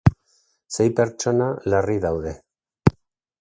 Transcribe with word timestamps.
Sei 0.77 0.87
pertsona 0.99 1.51
larri 1.75 1.99
daude. 2.07 2.33